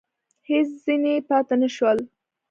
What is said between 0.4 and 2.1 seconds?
هېڅ ځني پاته نه شول!